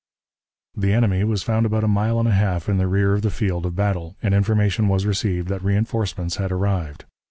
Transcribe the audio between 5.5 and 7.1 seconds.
reënforcements had arrived.